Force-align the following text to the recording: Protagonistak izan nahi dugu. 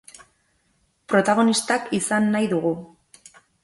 Protagonistak 1.13 1.95
izan 2.01 2.29
nahi 2.37 2.53
dugu. 2.57 2.77